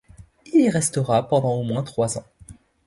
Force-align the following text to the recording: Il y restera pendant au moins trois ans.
Il 0.51 0.61
y 0.61 0.67
restera 0.71 1.27
pendant 1.27 1.53
au 1.53 1.61
moins 1.61 1.83
trois 1.83 2.17
ans. 2.17 2.25